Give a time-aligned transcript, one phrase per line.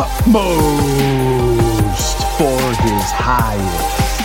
[0.00, 1.58] utmost
[2.38, 4.22] for his highest.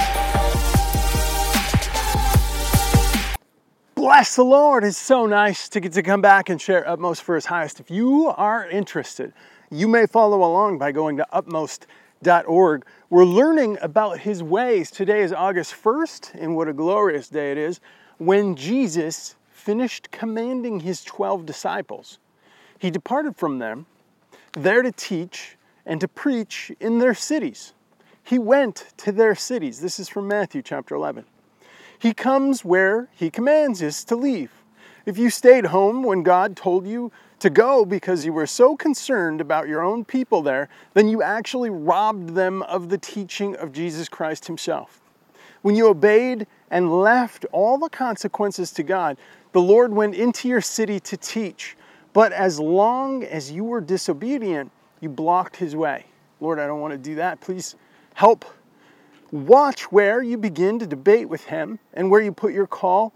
[3.96, 4.84] Bless the Lord.
[4.84, 7.80] It's so nice to get to come back and share Utmost for his highest.
[7.80, 9.34] If you are interested,
[9.72, 12.86] you may follow along by going to utmost.org.
[13.10, 14.92] We're learning about his ways.
[14.92, 17.80] Today is August 1st, and what a glorious day it is
[18.20, 22.20] when Jesus finished commanding his 12 disciples.
[22.78, 23.88] He departed from them,
[24.52, 27.74] there to teach and to preach in their cities.
[28.24, 29.82] He went to their cities.
[29.82, 31.26] This is from Matthew chapter 11.
[32.00, 34.52] He comes where he commands us to leave.
[35.06, 39.42] If you stayed home when God told you to go because you were so concerned
[39.42, 44.08] about your own people there, then you actually robbed them of the teaching of Jesus
[44.08, 45.02] Christ Himself.
[45.62, 49.18] When you obeyed and left all the consequences to God,
[49.52, 51.76] the Lord went into your city to teach.
[52.14, 54.72] But as long as you were disobedient,
[55.04, 56.06] you blocked His way.
[56.40, 57.42] Lord, I don't want to do that.
[57.42, 57.76] Please
[58.16, 58.46] help.
[59.32, 63.14] Watch where you begin to debate with Him and where you put your call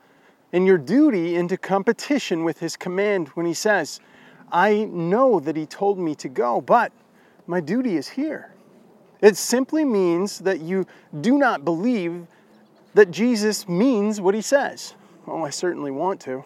[0.53, 3.99] and your duty into competition with His command when He says,
[4.51, 6.91] I know that He told me to go, but
[7.47, 8.53] my duty is here.
[9.21, 10.85] It simply means that you
[11.21, 12.27] do not believe
[12.93, 14.95] that Jesus means what He says.
[15.27, 16.43] Oh, I certainly want to.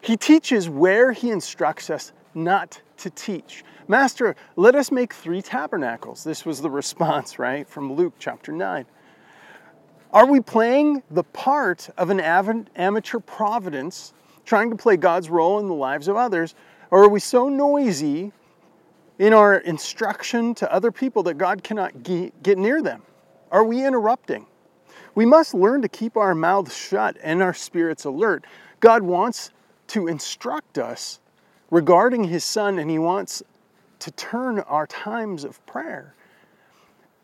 [0.00, 3.64] He teaches where He instructs us not to teach.
[3.88, 6.24] Master, let us make three tabernacles.
[6.24, 8.86] This was the response, right, from Luke chapter 9.
[10.12, 14.12] Are we playing the part of an amateur providence,
[14.44, 16.54] trying to play God's role in the lives of others,
[16.90, 18.32] or are we so noisy
[19.18, 23.02] in our instruction to other people that God cannot get near them?
[23.50, 24.46] Are we interrupting?
[25.14, 28.44] We must learn to keep our mouths shut and our spirits alert.
[28.80, 29.50] God wants
[29.88, 31.20] to instruct us
[31.72, 33.42] regarding His Son, and He wants
[33.98, 36.14] to turn our times of prayer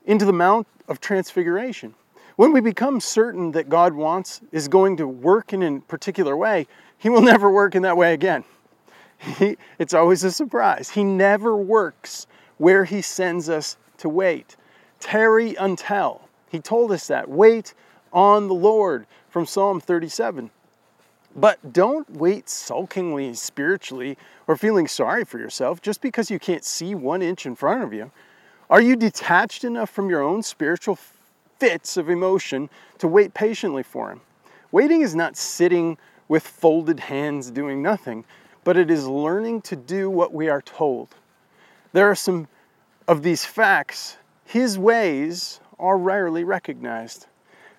[0.06, 1.94] into the Mount of Transfiguration.
[2.36, 6.66] When we become certain that God wants is going to work in a particular way,
[6.96, 8.42] He will never work in that way again.
[9.18, 10.88] He, it's always a surprise.
[10.88, 12.26] He never works
[12.56, 14.56] where He sends us to wait.
[14.98, 16.22] Tarry until.
[16.48, 17.28] He told us that.
[17.28, 17.74] Wait
[18.14, 20.50] on the Lord from Psalm 37.
[21.36, 26.94] But don't wait sulkingly spiritually or feeling sorry for yourself just because you can't see
[26.94, 28.10] one inch in front of you.
[28.70, 30.98] Are you detached enough from your own spiritual
[31.58, 34.20] fits of emotion to wait patiently for Him.
[34.70, 38.24] Waiting is not sitting with folded hands doing nothing,
[38.64, 41.14] but it is learning to do what we are told.
[41.92, 42.48] There are some
[43.06, 44.18] of these facts.
[44.44, 47.26] His ways are rarely recognized.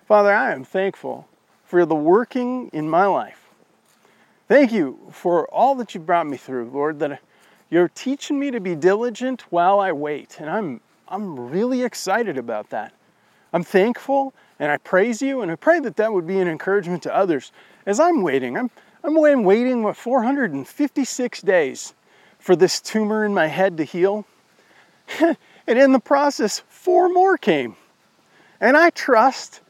[0.06, 1.28] Father, I am thankful
[1.70, 3.48] for the working in my life.
[4.48, 7.20] Thank you for all that you brought me through, Lord, that
[7.70, 10.40] you're teaching me to be diligent while I wait.
[10.40, 12.92] And I'm, I'm really excited about that.
[13.52, 17.04] I'm thankful and I praise you, and I pray that that would be an encouragement
[17.04, 17.52] to others
[17.86, 18.58] as I'm waiting.
[18.58, 18.68] I'm,
[19.04, 21.94] I'm waiting what, 456 days
[22.40, 24.26] for this tumor in my head to heal.
[25.20, 25.36] and
[25.78, 27.76] in the process, four more came.
[28.60, 29.60] And I trust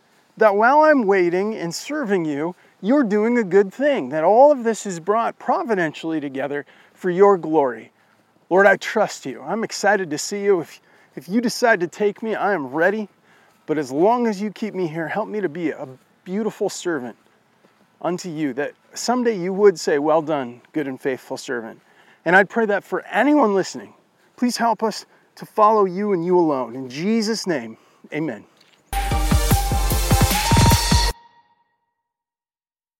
[0.40, 4.64] that while I'm waiting and serving you, you're doing a good thing, that all of
[4.64, 7.92] this is brought providentially together for your glory.
[8.50, 9.40] Lord, I trust you.
[9.42, 10.60] I'm excited to see you.
[10.60, 10.80] If,
[11.14, 13.08] if you decide to take me, I am ready.
[13.66, 15.86] But as long as you keep me here, help me to be a
[16.24, 17.16] beautiful servant
[18.02, 21.80] unto you, that someday you would say, Well done, good and faithful servant.
[22.24, 23.94] And I'd pray that for anyone listening,
[24.36, 25.06] please help us
[25.36, 26.74] to follow you and you alone.
[26.74, 27.76] In Jesus' name,
[28.12, 28.44] amen.